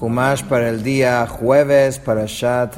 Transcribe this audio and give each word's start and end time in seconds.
Humash 0.00 0.44
para 0.44 0.70
el 0.70 0.82
día 0.82 1.26
jueves, 1.26 1.98
para 1.98 2.24
Shat 2.24 2.72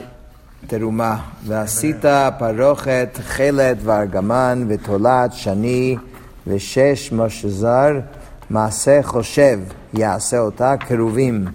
Terumah. 0.67 1.37
Vasita 1.45 2.37
parochet 2.37 3.13
chelet 3.37 3.79
vargaman 3.81 4.67
vetolat 4.67 5.31
shani 5.33 6.01
veshesh 6.45 7.13
moshezar 7.13 8.09
maase 8.51 9.05
choshev 9.05 9.71
yase 9.93 10.37
ota 10.37 10.77
keruvim. 10.77 11.55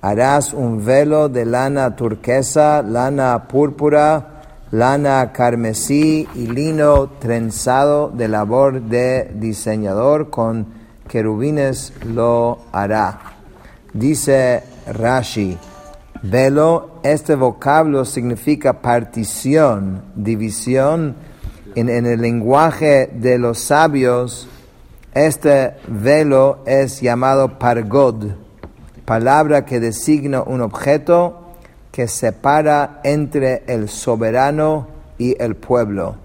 Harás 0.00 0.54
un 0.54 0.82
velo 0.82 1.28
de 1.28 1.44
lana 1.44 1.94
turquesa, 1.94 2.80
lana 2.82 3.46
púrpura, 3.48 4.44
lana 4.70 5.30
carmesí 5.30 6.26
y 6.34 6.46
lino 6.46 7.10
trenzado 7.20 8.08
de 8.08 8.28
labor 8.28 8.80
de 8.80 9.30
diseñador 9.34 10.30
con 10.30 10.66
querubines 11.06 11.92
lo 12.02 12.60
hará. 12.72 13.18
Dice 13.92 14.75
Rashi, 14.86 15.58
velo, 16.22 17.00
este 17.02 17.34
vocablo 17.34 18.04
significa 18.04 18.80
partición, 18.80 20.02
división. 20.14 21.16
En, 21.74 21.88
el 21.88 22.22
lenguaje 22.22 23.10
de 23.12 23.38
los 23.38 23.58
sabios, 23.58 24.48
este 25.12 25.74
velo 25.88 26.60
es 26.66 27.02
llamado 27.02 27.58
pargod, 27.58 28.30
palabra 29.04 29.66
que 29.66 29.78
designa 29.78 30.40
un 30.42 30.62
objeto 30.62 31.42
que 31.92 32.08
separa 32.08 33.00
entre 33.04 33.64
el 33.66 33.88
soberano 33.88 34.88
y 35.18 35.36
el 35.42 35.56
pueblo. 35.56 36.16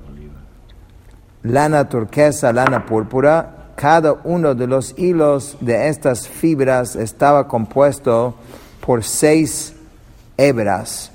Lana 1.44 1.90
turquesa, 1.90 2.54
lana 2.54 2.86
púrpura, 2.86 3.61
cada 3.82 4.14
uno 4.26 4.54
de 4.54 4.68
los 4.68 4.94
hilos 4.96 5.58
de 5.60 5.90
estas 5.90 6.28
fibras 6.28 6.96
estaba 6.96 7.48
compuesto 7.48 8.36
por 8.86 9.04
seis 9.04 9.74
hebras. 10.38 11.12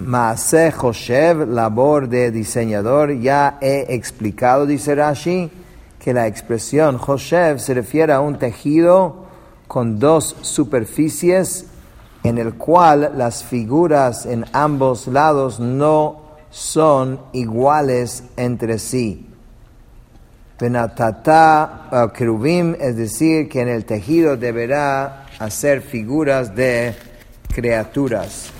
Maase 0.00 0.72
Joshev, 0.72 1.48
labor 1.48 2.08
de 2.08 2.32
diseñador, 2.32 3.12
ya 3.20 3.58
he 3.60 3.94
explicado, 3.94 4.66
dice 4.66 4.96
Rashi, 4.96 5.52
que 6.00 6.12
la 6.12 6.26
expresión 6.26 6.98
Joshev 6.98 7.60
se 7.60 7.74
refiere 7.74 8.12
a 8.12 8.18
un 8.18 8.40
tejido 8.40 9.26
con 9.68 10.00
dos 10.00 10.34
superficies 10.40 11.66
en 12.24 12.38
el 12.38 12.54
cual 12.54 13.12
las 13.16 13.44
figuras 13.44 14.26
en 14.26 14.44
ambos 14.52 15.06
lados 15.06 15.60
no 15.60 16.23
son 16.54 17.18
iguales 17.32 18.22
entre 18.36 18.78
sí. 18.78 19.26
Penatata 20.56 21.88
uh, 21.90 22.12
querubim, 22.12 22.76
es 22.78 22.96
decir, 22.96 23.48
que 23.48 23.60
en 23.60 23.68
el 23.68 23.84
tejido 23.84 24.36
deberá 24.36 25.26
hacer 25.40 25.82
figuras 25.82 26.54
de 26.54 26.94
criaturas. 27.52 28.52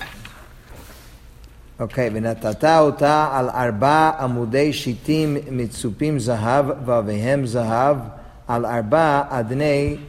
Ok, 1.79 1.95
venatata 2.11 2.83
ota 2.83 3.37
al 3.37 3.49
arba 3.49 4.17
amudei 4.19 4.73
shitim 4.73 5.39
mitzupim 5.51 6.19
zahav 6.19 6.85
vavehem 6.85 7.47
zahav 7.47 8.11
al 8.47 8.65
arba 8.65 9.29
adnei 9.31 9.99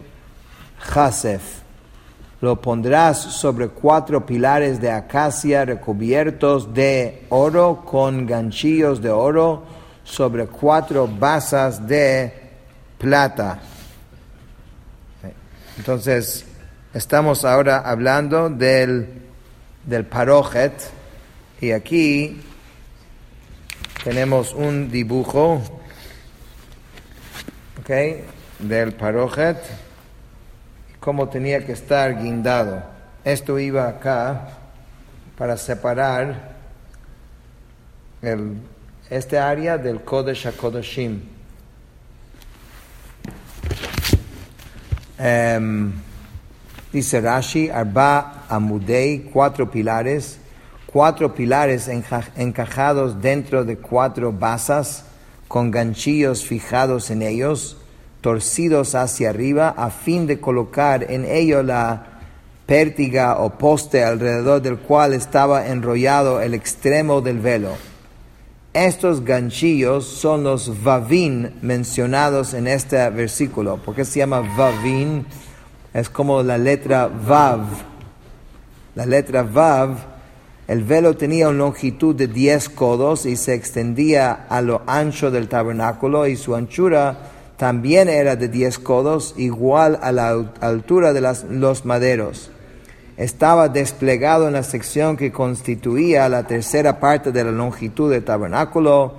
Jasef. 0.79 1.66
Lo 2.47 2.63
pondrás 2.63 3.21
sobre 3.21 3.71
cuatro 3.71 4.25
pilares 4.25 4.81
de 4.81 4.89
acacia 4.89 5.65
recubiertos 5.65 6.73
de 6.73 7.27
oro 7.31 7.83
con 7.85 8.25
ganchillos 8.25 9.03
de 9.03 9.11
oro 9.11 9.65
sobre 10.05 10.47
cuatro 10.47 11.09
basas 11.09 11.89
de 11.89 12.33
plata. 12.99 13.59
Entonces, 15.77 16.47
estamos 16.95 17.45
ahora 17.45 17.79
hablando 17.79 18.49
del, 18.49 19.09
del 19.85 20.05
parojet. 20.05 20.89
Y 21.61 21.73
aquí 21.73 22.41
tenemos 24.05 24.55
un 24.55 24.89
dibujo 24.89 25.61
del 28.61 28.93
parojet 28.93 29.86
cómo 31.07 31.29
tenía 31.29 31.65
que 31.65 31.71
estar 31.71 32.21
guindado. 32.21 32.83
Esto 33.25 33.61
iba 33.61 33.87
acá 33.87 34.49
para 35.39 35.57
separar 35.57 36.57
el, 38.21 38.57
este 39.09 39.39
área 39.39 39.79
del 39.79 40.01
Kodesh 40.01 40.49
HaKodeshim. 40.49 41.21
Um, 45.21 45.93
dice 46.93 47.21
Rashi, 47.21 47.71
Arba 47.71 48.43
Amudei, 48.49 49.31
cuatro 49.33 49.71
pilares, 49.71 50.41
cuatro 50.87 51.33
pilares 51.33 51.87
encajados 51.87 53.23
dentro 53.23 53.65
de 53.65 53.79
cuatro 53.79 54.33
basas 54.33 55.05
con 55.47 55.71
ganchillos 55.71 56.45
fijados 56.45 57.11
en 57.13 57.23
ellos 57.23 57.77
torcidos 58.27 58.97
hacia 58.97 59.31
arriba 59.31 59.69
a 59.69 59.89
fin 59.89 60.27
de 60.27 60.41
colocar 60.41 61.13
en 61.13 61.25
ello 61.25 61.63
la 61.63 62.07
pértiga 62.67 63.37
o 63.39 63.51
poste 63.51 64.03
alrededor 64.03 64.61
del 64.61 64.79
cual 64.79 65.15
estaba 65.15 65.69
enrollado 65.69 66.41
el 66.41 66.53
extremo 66.53 67.21
del 67.21 67.39
velo. 67.39 67.71
Estos 68.73 69.25
ganchillos 69.25 70.07
son 70.07 70.43
los 70.43 70.83
vavin 70.83 71.53
mencionados 71.63 72.53
en 72.55 72.67
este 72.67 73.09
versículo. 73.11 73.77
¿Por 73.77 73.95
qué 73.95 74.05
se 74.05 74.19
llama 74.19 74.41
vavin? 74.57 75.25
Es 75.95 76.11
como 76.11 76.43
la 76.43 76.59
letra 76.59 77.07
vav. 77.07 77.61
La 78.97 79.07
letra 79.07 79.45
vav, 79.45 79.99
el 80.67 80.83
velo 80.83 81.17
tenía 81.17 81.49
una 81.49 81.59
longitud 81.59 82.17
de 82.17 82.27
10 82.27 82.71
codos 82.71 83.25
y 83.25 83.37
se 83.37 83.55
extendía 83.55 84.47
a 84.49 84.61
lo 84.63 84.83
ancho 84.89 85.31
del 85.31 85.47
tabernáculo 85.47 86.27
y 86.27 86.35
su 86.35 86.57
anchura 86.57 87.35
también 87.57 88.09
era 88.09 88.37
de 88.37 88.49
diez 88.49 88.79
codos, 88.79 89.35
igual 89.37 89.99
a 90.03 90.13
la 90.13 90.29
altura 90.61 91.13
de 91.13 91.21
los 91.51 91.85
maderos. 91.85 92.51
Estaba 93.17 93.71
desplegado 93.71 94.47
en 94.47 94.53
la 94.53 94.63
sección 94.63 95.17
que 95.17 95.33
constituía 95.33 96.29
la 96.29 96.47
tercera 96.47 97.01
parte 97.01 97.33
de 97.33 97.45
la 97.45 97.51
longitud 97.51 98.11
del 98.11 98.25
tabernáculo, 98.25 99.15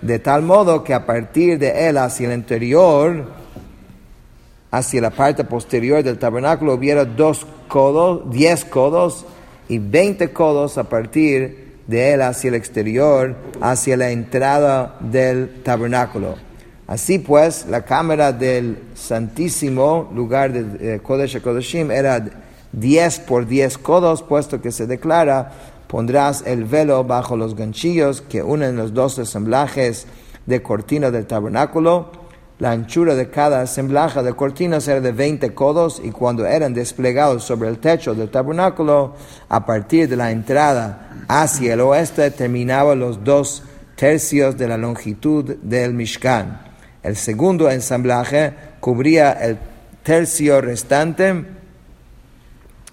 de 0.00 0.20
tal 0.20 0.42
modo 0.42 0.84
que 0.84 0.94
a 0.94 1.06
partir 1.06 1.58
de 1.58 1.88
él 1.88 1.98
hacia 1.98 2.28
el 2.28 2.38
interior, 2.38 3.24
hacia 4.70 5.00
la 5.00 5.10
parte 5.10 5.42
posterior 5.42 6.04
del 6.04 6.18
tabernáculo, 6.18 6.74
hubiera 6.74 7.04
dos 7.04 7.46
codos, 7.66 8.30
diez 8.30 8.64
codos 8.64 9.26
y 9.68 9.78
veinte 9.78 10.32
codos 10.32 10.78
a 10.78 10.84
partir 10.84 11.78
de 11.88 12.12
él 12.12 12.22
hacia 12.22 12.48
el 12.48 12.54
exterior, 12.54 13.34
hacia 13.60 13.96
la 13.96 14.10
entrada 14.10 14.96
del 15.00 15.62
tabernáculo. 15.64 16.45
Así 16.86 17.18
pues, 17.18 17.66
la 17.68 17.84
cámara 17.84 18.32
del 18.32 18.78
santísimo 18.94 20.08
lugar 20.14 20.52
de 20.52 20.94
eh, 20.94 21.00
Kodesh 21.00 21.40
Kodeshim 21.40 21.90
era 21.90 22.24
10 22.72 23.20
por 23.20 23.46
10 23.46 23.78
codos, 23.78 24.22
puesto 24.22 24.60
que 24.60 24.70
se 24.70 24.86
declara, 24.86 25.50
pondrás 25.88 26.44
el 26.46 26.64
velo 26.64 27.02
bajo 27.02 27.36
los 27.36 27.56
ganchillos 27.56 28.22
que 28.22 28.42
unen 28.42 28.76
los 28.76 28.94
dos 28.94 29.18
ensamblajes 29.18 30.06
de 30.46 30.62
cortina 30.62 31.10
del 31.10 31.26
tabernáculo. 31.26 32.12
La 32.58 32.70
anchura 32.70 33.14
de 33.16 33.30
cada 33.30 33.62
ensamblaje 33.62 34.22
de 34.22 34.32
cortinas 34.32 34.86
era 34.86 35.00
de 35.00 35.12
20 35.12 35.54
codos 35.54 36.00
y 36.02 36.10
cuando 36.10 36.46
eran 36.46 36.72
desplegados 36.72 37.42
sobre 37.42 37.68
el 37.68 37.78
techo 37.78 38.14
del 38.14 38.30
tabernáculo, 38.30 39.14
a 39.48 39.66
partir 39.66 40.08
de 40.08 40.16
la 40.16 40.30
entrada 40.30 41.24
hacia 41.28 41.74
el 41.74 41.80
oeste, 41.80 42.30
terminaban 42.30 43.00
los 43.00 43.24
dos 43.24 43.64
tercios 43.96 44.56
de 44.56 44.68
la 44.68 44.78
longitud 44.78 45.56
del 45.62 45.92
Mishkan. 45.92 46.65
El 47.06 47.14
segundo 47.14 47.70
ensamblaje 47.70 48.52
cubría 48.80 49.30
el 49.34 49.58
tercio 50.02 50.60
restante. 50.60 51.44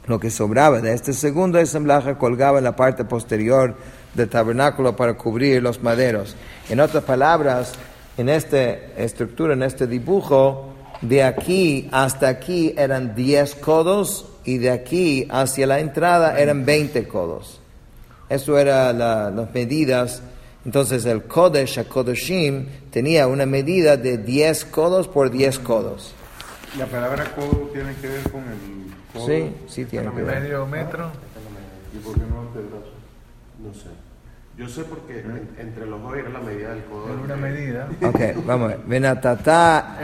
Lo 0.06 0.20
que 0.20 0.30
sobraba 0.30 0.82
de 0.82 0.94
este 0.94 1.14
segundo 1.14 1.58
ensamblaje 1.58 2.14
colgaba 2.14 2.60
en 2.60 2.64
la 2.64 2.76
parte 2.76 3.06
posterior 3.06 3.76
del 4.14 4.30
tabernáculo 4.30 4.96
para 4.96 5.16
cubrir 5.16 5.64
los 5.64 5.82
maderos. 5.82 6.36
En 6.70 6.80
otras 6.80 7.04
palabras, 7.06 7.74
en 8.16 8.30
esta 8.30 8.74
estructura, 8.98 9.56
en 9.56 9.64
este 9.64 9.88
dibujo, 9.88 10.76
de 11.02 11.24
aquí 11.24 11.90
hasta 11.92 12.28
aquí 12.28 12.76
eran 12.78 13.16
10 13.16 13.56
codos 13.56 14.28
y 14.46 14.60
de 14.60 14.70
aquí 14.70 15.28
hacia 15.32 15.66
la 15.66 15.80
entrada 15.80 16.40
eran 16.40 16.66
20 16.66 17.08
codos. 17.08 17.62
Eso 18.30 18.60
eran 18.60 19.00
las 19.00 19.52
medidas 19.56 20.22
entonces 20.66 21.06
el 21.06 21.24
Kodesh, 21.24 21.80
a 21.80 21.84
Kodeshim, 21.84 22.68
tenía 22.90 23.28
una 23.28 23.46
medida 23.46 23.98
de 23.98 24.18
10 24.18 24.66
codos 24.66 25.08
por 25.08 25.30
10 25.30 25.60
codos. 25.60 26.14
¿La 26.78 26.86
palabra 26.86 27.26
codo 27.36 27.70
tiene 27.74 27.94
que 27.96 28.08
ver 28.08 28.32
con 28.32 28.42
el? 28.44 29.26
Sí, 29.26 29.56
sí 29.68 29.86
tiene 29.86 30.10
que 30.12 30.22
ver. 30.22 30.42
¿Medio 30.42 30.66
metro? 30.66 31.12
¿Y 31.94 31.98
por 31.98 32.14
qué 32.14 32.22
no? 32.22 32.44
No 33.64 33.74
sé. 33.74 33.90
Yo 34.56 34.70
sé 34.70 34.84
porque 34.84 35.24
entre 35.58 35.86
los 35.88 36.00
dos 36.02 36.16
era 36.16 36.30
la 36.30 36.40
medida 36.40 36.70
del 36.70 36.84
codo. 36.86 37.06
Una 37.24 37.36
medida. 37.36 37.90
Ok, 38.04 38.46
vamos 38.46 38.66
a 38.66 38.76
ver. 38.76 38.80
Venatata 38.86 39.98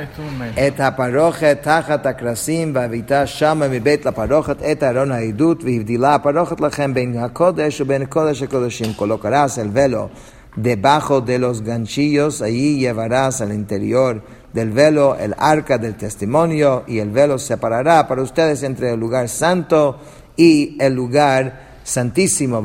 et 0.55 0.79
aparochet 0.79 1.61
tachat 1.61 2.05
akrasim 2.05 2.73
vavita 2.73 3.25
shama 3.25 3.67
mibet 3.67 4.03
la 4.05 4.11
parochet 4.11 4.61
et 4.63 4.81
aron 4.81 5.11
haidut 5.11 5.63
vivdila 5.63 6.15
aparochet 6.15 6.59
lachem 6.59 6.93
ben 6.93 7.15
hakodesh 7.15 7.81
o 7.81 7.85
ben 7.85 8.07
kodesh 8.07 8.41
hakodeshim. 8.41 8.95
Colocarás 8.95 9.59
el 9.59 9.69
velo 9.69 10.09
debajo 10.55 11.21
de 11.21 11.39
los 11.39 11.61
ganchillos, 11.61 12.41
allí 12.41 12.79
llevarás 12.79 13.41
al 13.41 13.53
interior 13.53 14.23
del 14.53 14.71
velo 14.71 15.15
el 15.15 15.35
arca 15.37 15.77
del 15.77 15.95
testimonio 15.95 16.83
y 16.87 16.99
el 16.99 17.11
velo 17.11 17.37
separará 17.37 18.07
para 18.07 18.21
ustedes 18.21 18.63
entre 18.63 18.91
el 18.93 18.99
lugar 18.99 19.29
santo 19.29 19.99
y 20.35 20.77
el 20.79 20.93
lugar 20.93 21.77
santísimo. 21.83 22.63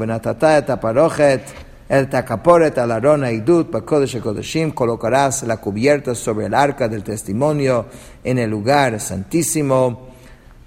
El 1.87 2.09
tacaporet 2.09 2.79
al 2.79 2.93
arona 2.93 3.31
idut, 3.31 3.71
bakodesh 3.71 4.19
kodeshim, 4.19 4.71
colocarás 4.71 5.43
la 5.43 5.59
cubierta 5.59 6.15
sobre 6.15 6.47
el 6.47 6.55
arca 6.55 6.89
del 6.89 7.03
testimonio 7.03 7.87
en 8.25 8.39
el 8.39 8.49
lugar 8.49 8.99
santísimo. 8.99 10.14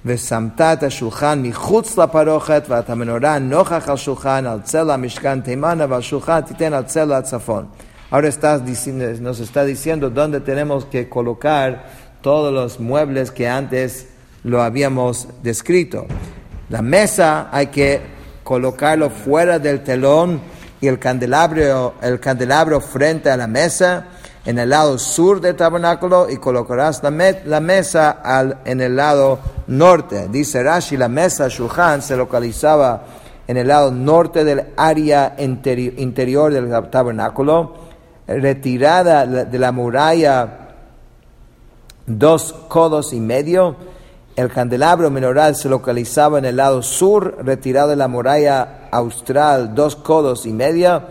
ושמת 0.06 0.82
השולחן 0.82 1.42
מחוץ 1.42 1.98
לפרוכת 1.98 2.62
ואת 2.68 2.90
המנורה 2.90 3.38
נוכח 3.38 3.88
על 3.88 3.96
שולחן, 3.96 4.46
על 4.46 4.60
צלע 4.62 4.94
המשכן 4.94 5.40
תימנה 5.40 5.86
ועל 5.88 6.00
שולחן 6.00 6.40
תיתן 6.40 6.72
על 6.72 6.82
צלע 6.82 7.16
הצפון. 7.16 7.64
Ahora 8.10 8.28
estás 8.28 8.62
diciendo, 8.62 9.06
nos 9.22 9.40
está 9.40 9.64
diciendo 9.64 10.10
dónde 10.10 10.40
tenemos 10.40 10.84
que 10.84 11.08
colocar 11.08 11.86
todos 12.20 12.52
los 12.52 12.78
muebles 12.78 13.30
que 13.30 13.48
antes 13.48 14.06
lo 14.44 14.60
habíamos 14.60 15.28
descrito. 15.42 16.06
La 16.68 16.82
mesa 16.82 17.48
hay 17.50 17.68
que 17.68 18.02
colocarlo 18.44 19.08
fuera 19.08 19.58
del 19.58 19.82
telón 19.82 20.42
y 20.82 20.88
el 20.88 20.98
candelabro, 20.98 21.94
el 22.02 22.20
candelabro 22.20 22.82
frente 22.82 23.30
a 23.30 23.36
la 23.38 23.46
mesa 23.46 24.04
en 24.47 24.57
el 24.59 24.69
lado 24.69 24.97
sur 24.97 25.41
del 25.41 25.57
tabernáculo 25.57 26.29
y 26.29 26.37
colocarás 26.37 27.03
la, 27.03 27.11
la 27.45 27.59
mesa 27.59 28.11
al, 28.23 28.59
en 28.63 28.79
el 28.79 28.95
lado 28.95 29.39
norte. 29.67 30.29
Dice 30.29 30.63
Rashi, 30.63 30.95
la 30.95 31.09
mesa 31.09 31.49
Shulchan 31.49 32.01
se 32.01 32.15
localizaba 32.15 33.03
en 33.45 33.57
el 33.57 33.67
lado 33.67 33.91
norte 33.91 34.45
del 34.45 34.67
área 34.77 35.35
interi- 35.37 35.93
interior 35.97 36.53
del 36.53 36.69
tabernáculo, 36.89 37.75
retirada 38.25 39.25
de 39.25 39.59
la 39.59 39.73
muralla 39.73 40.59
dos 42.05 42.53
codos 42.69 43.11
y 43.11 43.19
medio. 43.19 43.75
El 44.37 44.49
candelabro 44.49 45.09
menoral 45.09 45.57
se 45.57 45.67
localizaba 45.67 46.37
en 46.37 46.45
el 46.45 46.55
lado 46.55 46.81
sur, 46.81 47.37
retirado 47.43 47.89
de 47.89 47.95
la 47.97 48.07
muralla 48.07 48.87
austral, 48.91 49.75
dos 49.75 49.97
codos 49.97 50.45
y 50.45 50.53
media. 50.53 51.03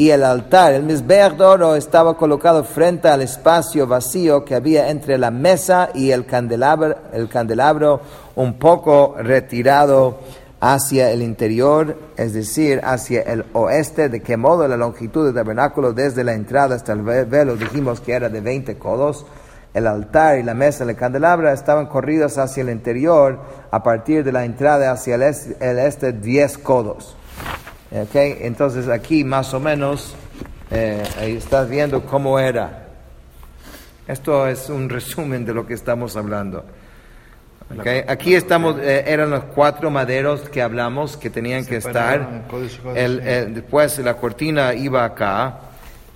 Y 0.00 0.10
el 0.10 0.22
altar, 0.22 0.74
el 0.74 0.84
Mizbeach 0.84 1.36
de 1.36 1.44
oro, 1.44 1.74
estaba 1.74 2.16
colocado 2.16 2.62
frente 2.62 3.08
al 3.08 3.20
espacio 3.20 3.84
vacío 3.88 4.44
que 4.44 4.54
había 4.54 4.90
entre 4.90 5.18
la 5.18 5.32
mesa 5.32 5.90
y 5.92 6.12
el 6.12 6.24
candelabro, 6.24 6.94
el 7.12 7.28
candelabro 7.28 8.00
un 8.36 8.60
poco 8.60 9.16
retirado 9.18 10.18
hacia 10.60 11.10
el 11.10 11.20
interior, 11.20 11.98
es 12.16 12.32
decir, 12.32 12.80
hacia 12.84 13.22
el 13.22 13.44
oeste, 13.54 14.08
de 14.08 14.22
qué 14.22 14.36
modo 14.36 14.68
la 14.68 14.76
longitud 14.76 15.24
del 15.26 15.34
tabernáculo 15.34 15.92
desde 15.92 16.22
la 16.22 16.34
entrada 16.34 16.76
hasta 16.76 16.92
el 16.92 17.02
ve- 17.02 17.24
velo, 17.24 17.56
dijimos 17.56 18.00
que 18.00 18.12
era 18.12 18.28
de 18.28 18.40
20 18.40 18.78
codos. 18.78 19.26
El 19.74 19.88
altar 19.88 20.38
y 20.38 20.44
la 20.44 20.54
mesa 20.54 20.84
de 20.84 20.92
la 20.92 20.98
candelabra 20.98 21.52
estaban 21.52 21.86
corridos 21.86 22.38
hacia 22.38 22.60
el 22.62 22.70
interior 22.70 23.40
a 23.72 23.82
partir 23.82 24.22
de 24.22 24.30
la 24.30 24.44
entrada 24.44 24.92
hacia 24.92 25.16
el 25.16 25.22
este, 25.22 25.56
el 25.70 25.80
este 25.80 26.12
10 26.12 26.58
codos. 26.58 27.16
¿Ok? 27.90 28.14
Entonces 28.14 28.88
aquí 28.88 29.24
más 29.24 29.54
o 29.54 29.60
menos 29.60 30.14
eh, 30.70 31.02
ahí 31.20 31.36
estás 31.36 31.68
viendo 31.68 32.04
cómo 32.04 32.38
era. 32.38 32.84
Esto 34.06 34.46
es 34.46 34.68
un 34.68 34.88
resumen 34.88 35.44
de 35.44 35.54
lo 35.54 35.66
que 35.66 35.74
estamos 35.74 36.16
hablando. 36.16 36.64
¿Ok? 37.78 37.86
Aquí 38.08 38.34
estamos, 38.34 38.76
eh, 38.80 39.04
eran 39.06 39.28
los 39.30 39.44
cuatro 39.44 39.90
maderos 39.90 40.48
que 40.48 40.62
hablamos 40.62 41.16
que 41.18 41.28
tenían 41.28 41.66
que 41.66 41.76
estar. 41.76 42.20
El- 42.96 43.20
el- 43.20 43.54
después 43.54 43.98
la 43.98 44.14
cortina 44.14 44.72
iba 44.74 45.04
acá. 45.04 45.58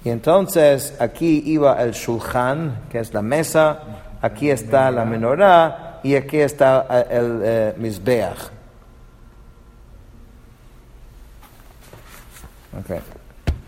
Y 0.04 0.08
entonces 0.10 0.94
aquí 0.98 1.42
iba 1.46 1.80
el 1.82 1.92
shulchan, 1.92 2.84
que 2.90 2.98
es 3.00 3.12
la 3.12 3.20
mesa. 3.22 3.80
Aquí 4.22 4.50
está 4.50 4.90
la 4.90 5.04
menorá. 5.04 6.00
Y 6.02 6.16
aquí 6.16 6.38
está 6.38 6.86
eh, 6.90 7.06
el 7.10 7.40
eh, 7.44 7.74
mizbeach. 7.76 8.38
Okay. 12.79 12.99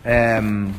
Em, 0.06 0.72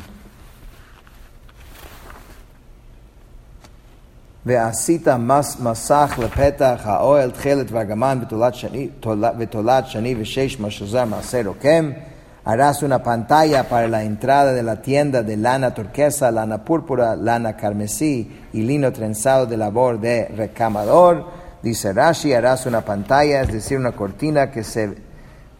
ועשית 4.46 5.08
מס, 5.08 5.60
מסך 5.60 6.18
לפתח 6.22 6.80
האוהל 6.84 7.30
תכלת 7.30 7.72
וארגמן 7.72 8.18
בתולת 8.20 8.54
שני, 8.54 8.88
תולת- 9.00 9.34
ותולת 9.38 9.86
שני 9.86 10.14
ושש 10.18 10.60
מה 10.60 10.70
שזה 10.70 11.04
מעשה 11.04 11.42
רוקם. 11.46 11.90
Harás 12.44 12.82
una 12.82 13.00
pantalla 13.04 13.62
para 13.68 13.86
la 13.86 14.02
entrada 14.02 14.52
de 14.52 14.64
la 14.64 14.82
tienda 14.82 15.22
de 15.22 15.36
lana 15.36 15.72
turquesa, 15.72 16.28
lana 16.32 16.64
púrpura, 16.64 17.14
lana 17.14 17.56
carmesí 17.56 18.14
y 18.52 18.62
lino 18.62 18.92
trenzado 18.92 19.46
de 19.46 19.56
labor 19.56 20.00
de 20.00 20.26
recamador. 20.36 21.24
Dice 21.62 21.92
Rashi, 21.92 22.32
harás 22.34 22.66
una 22.66 22.80
pantalla, 22.80 23.42
es 23.42 23.52
decir, 23.52 23.78
una 23.78 23.92
cortina 23.92 24.50
que, 24.50 24.64
se, 24.64 24.92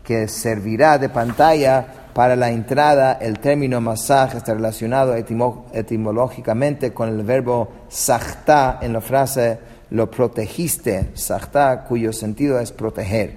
que 0.03 0.26
servirá 0.26 0.99
de 0.99 1.09
pantalla 1.09 1.87
para 2.18 2.36
la 2.36 2.50
entrada. 2.50 3.19
El 3.22 3.38
término 3.38 3.80
masaj 3.80 4.38
está 4.38 4.56
relacionado 4.56 5.16
etimo- 5.16 5.66
etimológicamente 5.72 6.92
con 6.92 7.10
el 7.10 7.22
verbo 7.22 7.69
sajta 7.90 8.80
en 8.81 8.94
la 8.94 9.02
frase 9.02 9.60
lo 9.92 10.10
protegiste, 10.10 11.12
sajta, 11.14 11.84
cuyo 11.84 12.12
sentido 12.12 12.60
es 12.60 12.72
proteger. 12.72 13.36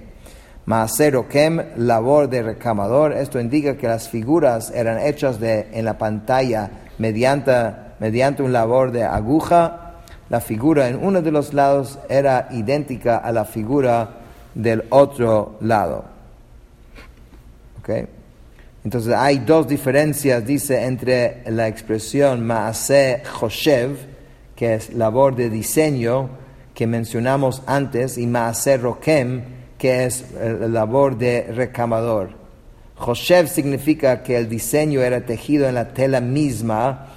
Maasero 0.65 1.27
kem, 1.27 1.61
labor 1.77 2.27
de 2.27 2.41
recamador. 2.41 3.13
Esto 3.13 3.39
indica 3.39 3.77
que 3.77 3.87
las 3.87 4.09
figuras 4.09 4.71
eran 4.71 4.97
hechas 4.97 5.37
en 5.39 5.85
la 5.85 5.99
pantalla 5.99 6.71
mediante, 6.97 7.53
mediante 7.99 8.41
un 8.41 8.51
labor 8.51 8.91
de 8.91 9.03
aguja. 9.03 9.91
La 10.29 10.41
figura 10.41 10.87
en 10.87 11.05
uno 11.05 11.21
de 11.21 11.31
los 11.31 11.53
lados 11.53 11.99
era 12.09 12.47
idéntica 12.49 13.17
a 13.17 13.31
la 13.31 13.45
figura 13.45 14.09
del 14.55 14.85
otro 14.89 15.57
lado. 15.61 16.05
¿Ok? 17.79 18.20
Entonces 18.83 19.13
hay 19.13 19.39
dos 19.39 19.67
diferencias, 19.67 20.45
dice, 20.45 20.85
entre 20.85 21.43
la 21.45 21.67
expresión 21.67 22.45
maase 22.45 23.21
choshev, 23.39 23.95
que 24.55 24.73
es 24.75 24.93
labor 24.93 25.35
de 25.35 25.49
diseño, 25.49 26.29
que 26.73 26.87
mencionamos 26.87 27.61
antes, 27.67 28.17
y 28.17 28.25
maase 28.25 28.77
rokem, 28.77 29.43
que 29.77 30.05
es 30.05 30.25
eh, 30.39 30.67
labor 30.67 31.17
de 31.17 31.43
recamador. 31.51 32.31
Choshev 33.03 33.47
significa 33.47 34.23
que 34.23 34.37
el 34.37 34.49
diseño 34.49 35.01
era 35.01 35.25
tejido 35.25 35.67
en 35.67 35.75
la 35.75 35.93
tela 35.93 36.21
misma 36.21 37.07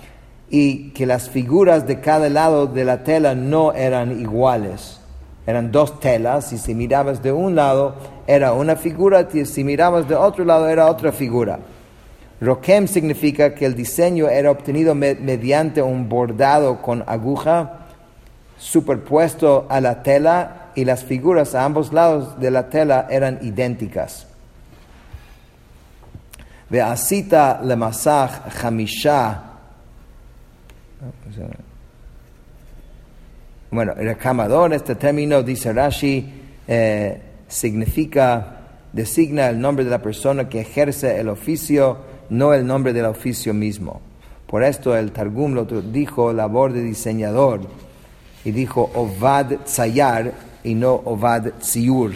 y 0.50 0.90
que 0.90 1.06
las 1.06 1.28
figuras 1.28 1.86
de 1.86 2.00
cada 2.00 2.28
lado 2.28 2.66
de 2.66 2.84
la 2.84 3.04
tela 3.04 3.34
no 3.34 3.72
eran 3.72 4.20
iguales. 4.20 5.00
Eran 5.46 5.70
dos 5.70 6.00
telas 6.00 6.52
y 6.52 6.58
si 6.58 6.74
mirabas 6.74 7.22
de 7.22 7.30
un 7.32 7.54
lado 7.54 7.96
era 8.26 8.52
una 8.54 8.76
figura 8.76 9.28
y 9.32 9.44
si 9.44 9.62
mirabas 9.62 10.08
de 10.08 10.14
otro 10.14 10.44
lado 10.44 10.68
era 10.68 10.86
otra 10.86 11.12
figura. 11.12 11.58
Rokem 12.40 12.86
significa 12.88 13.54
que 13.54 13.66
el 13.66 13.74
diseño 13.74 14.28
era 14.28 14.50
obtenido 14.50 14.94
me- 14.94 15.14
mediante 15.14 15.82
un 15.82 16.08
bordado 16.08 16.80
con 16.82 17.04
aguja 17.06 17.80
superpuesto 18.58 19.66
a 19.68 19.80
la 19.80 20.02
tela 20.02 20.70
y 20.74 20.84
las 20.84 21.04
figuras 21.04 21.54
a 21.54 21.64
ambos 21.64 21.92
lados 21.92 22.40
de 22.40 22.50
la 22.50 22.68
tela 22.70 23.06
eran 23.10 23.38
idénticas. 23.42 24.26
Bueno, 33.74 33.92
recamador, 33.96 34.72
este 34.72 34.94
término, 34.94 35.42
dice 35.42 35.72
Rashi, 35.72 36.24
eh, 36.68 37.20
significa, 37.48 38.58
designa 38.92 39.48
el 39.48 39.60
nombre 39.60 39.84
de 39.84 39.90
la 39.90 40.00
persona 40.00 40.48
que 40.48 40.60
ejerce 40.60 41.18
el 41.18 41.28
oficio, 41.28 41.98
no 42.30 42.54
el 42.54 42.64
nombre 42.64 42.92
del 42.92 43.06
oficio 43.06 43.52
mismo. 43.52 44.00
Por 44.46 44.62
esto 44.62 44.96
el 44.96 45.10
Targum 45.10 45.54
lo 45.54 45.64
dijo 45.64 46.32
labor 46.32 46.72
de 46.72 46.84
diseñador 46.84 47.62
y 48.44 48.52
dijo 48.52 48.92
Ovad 48.94 49.64
Tzayar 49.64 50.34
y 50.62 50.76
no 50.76 50.92
Ovad 50.92 51.54
Tziur. 51.58 52.12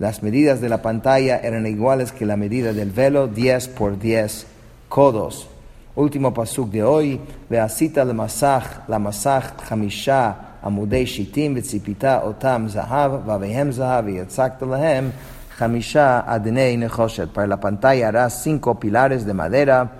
Las 0.00 0.24
medidas 0.24 0.60
de 0.60 0.70
la 0.70 0.82
pantalla 0.82 1.38
eran 1.38 1.68
iguales 1.68 2.10
que 2.10 2.26
la 2.26 2.36
medida 2.36 2.72
del 2.72 2.90
velo, 2.90 3.28
10 3.28 3.68
por 3.68 3.96
10 3.96 4.48
codos. 4.88 5.48
Último 5.94 6.34
pasuk 6.34 6.72
de 6.72 6.82
hoy, 6.82 7.20
Veasita 7.48 8.04
la 8.04 8.12
masach, 8.12 8.88
la 8.88 8.98
masach 8.98 9.68
chamisha, 9.68 10.53
shitim, 10.64 11.54
v'tzipita 11.54 12.24
otam 12.24 12.68
zahav, 12.68 13.24
vavehem 13.24 13.72
zahav, 13.72 14.06
v'yatzakta 14.06 14.66
lahem, 14.66 15.12
Hamisha 15.58 16.24
Adnei 16.26 16.76
Nehoshet. 16.76 17.28
Para 17.32 17.46
la 17.46 17.58
pantalla 17.58 18.08
harás 18.08 18.42
cinco 18.42 18.74
pilares 18.80 19.24
de 19.24 19.34
madera 19.34 19.92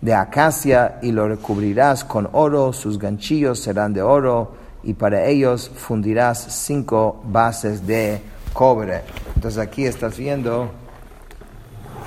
de 0.00 0.14
acacia 0.14 0.98
y 1.02 1.12
lo 1.12 1.28
recubrirás 1.28 2.04
con 2.04 2.28
oro, 2.32 2.72
sus 2.72 2.98
ganchillos 2.98 3.60
serán 3.60 3.92
de 3.92 4.02
oro 4.02 4.52
y 4.82 4.94
para 4.94 5.26
ellos 5.26 5.70
fundirás 5.74 6.38
cinco 6.66 7.20
bases 7.24 7.86
de 7.86 8.20
cobre. 8.52 9.02
Entonces 9.36 9.58
aquí 9.58 9.84
estás 9.84 10.16
viendo 10.16 10.70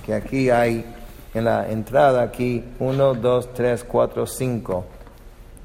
que 0.06 0.14
aquí 0.14 0.50
hay 0.50 0.86
en 1.34 1.46
la 1.46 1.70
entrada 1.70 2.24
aquí 2.24 2.64
uno, 2.80 3.14
dos, 3.14 3.54
tres, 3.54 3.84
cuatro, 3.84 4.26
cinco 4.26 4.86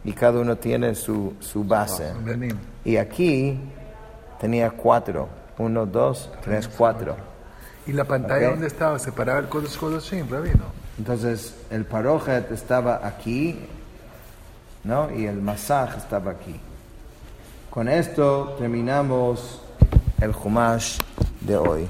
y 0.05 0.13
cada 0.13 0.41
uno 0.41 0.57
tiene 0.57 0.95
su, 0.95 1.35
su 1.41 1.65
base. 1.65 2.13
Y 2.85 2.97
aquí 2.97 3.59
tenía 4.41 4.71
cuatro. 4.71 5.29
Uno, 5.59 5.87
dos, 5.87 6.31
tres, 6.43 6.69
cuatro. 6.69 7.17
¿Y 7.87 7.93
la 7.93 8.05
pantalla 8.05 8.51
dónde 8.51 8.67
estaba? 8.67 8.99
¿Separaba 8.99 9.41
el 9.41 9.49
Kodesh 9.49 9.77
Kodeshim, 9.77 10.29
Rabino? 10.31 10.65
Entonces, 10.99 11.55
el 11.71 11.85
parojet 11.85 12.51
estaba 12.53 13.01
aquí, 13.07 13.59
¿no? 14.85 15.11
Y 15.11 15.27
el 15.27 15.41
masaj 15.41 15.97
estaba 15.97 16.33
aquí. 16.33 16.61
Con 17.71 17.89
esto 17.89 18.57
terminamos 18.59 19.63
el 20.21 20.33
Humash 20.33 20.99
de 21.41 21.57
hoy. 21.57 21.89